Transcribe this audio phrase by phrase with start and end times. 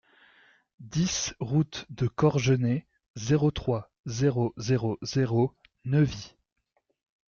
[0.79, 5.53] dix route de Corgenay, zéro trois, zéro zéro zéro,
[5.85, 6.35] Neuvy